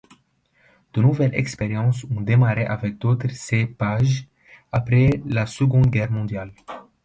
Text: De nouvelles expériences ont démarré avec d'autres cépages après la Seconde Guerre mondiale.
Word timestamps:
De 0.93 0.99
nouvelles 0.99 1.35
expériences 1.35 2.05
ont 2.05 2.21
démarré 2.21 2.65
avec 2.65 2.97
d'autres 2.97 3.29
cépages 3.29 4.27
après 4.71 5.21
la 5.27 5.45
Seconde 5.45 5.91
Guerre 5.91 6.09
mondiale. 6.09 6.53